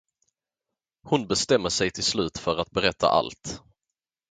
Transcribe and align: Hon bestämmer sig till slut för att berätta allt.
Hon 1.03 1.27
bestämmer 1.27 1.69
sig 1.69 1.91
till 1.91 2.03
slut 2.03 2.37
för 2.37 2.57
att 2.57 2.71
berätta 2.71 3.09
allt. 3.09 3.63